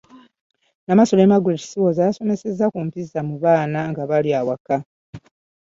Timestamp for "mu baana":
3.27-3.79